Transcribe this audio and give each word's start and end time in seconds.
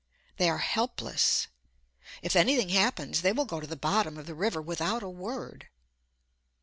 They 0.37 0.49
are 0.49 0.57
helpless. 0.57 1.45
If 2.23 2.35
anything 2.35 2.69
happens 2.69 3.21
they 3.21 3.31
will 3.31 3.45
go 3.45 3.59
to 3.59 3.67
the 3.67 3.75
bottom 3.75 4.17
of 4.17 4.25
the 4.25 4.33
river 4.33 4.59
without 4.59 5.03
a 5.03 5.07
word. 5.09 5.67